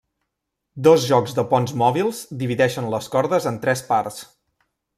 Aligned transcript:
Dos 0.87 1.03
jocs 1.09 1.35
de 1.39 1.43
ponts 1.51 1.75
mòbils 1.83 2.21
divideixen 2.41 2.89
les 2.95 3.11
cordes 3.17 3.47
en 3.53 3.61
tres 3.67 3.85
parts. 3.93 4.21